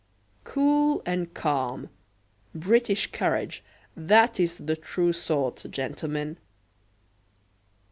"Cool 0.45 1.03
and 1.05 1.31
calm 1.35 1.91
British 2.55 3.11
courage, 3.11 3.63
that 3.95 4.39
is 4.39 4.57
the 4.57 4.75
true 4.75 5.13
sort, 5.13 5.63
gentlemen." 5.69 6.37